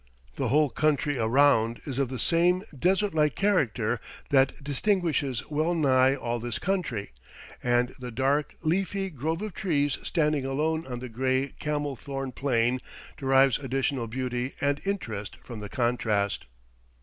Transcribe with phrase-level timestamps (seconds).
[0.35, 6.15] The whole country around is of the same desert like character that distinguishes well nigh
[6.15, 7.11] all this country,
[7.61, 12.79] and the dark, leafy grove of trees standing alone on the gray camel thorn plain,
[13.15, 16.45] derives additional beauty and interest from the contrast.